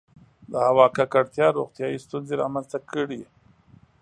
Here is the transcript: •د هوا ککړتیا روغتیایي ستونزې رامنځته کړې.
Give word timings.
•د 0.51 0.53
هوا 0.67 0.85
ککړتیا 0.97 1.47
روغتیایي 1.57 1.97
ستونزې 2.05 2.33
رامنځته 2.41 2.77
کړې. 2.91 3.21